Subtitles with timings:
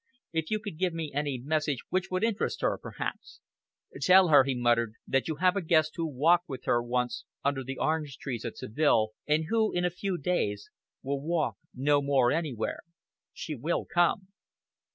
[0.33, 3.39] "If you could give me any message which would interest her, perhaps"
[4.01, 7.63] "Tell her," he muttered, "that you have a guest who walked with her once under
[7.63, 10.71] the orange trees at Seville, and who in a few days
[11.03, 12.79] will walk no more anywhere!
[13.31, 14.29] She will come!"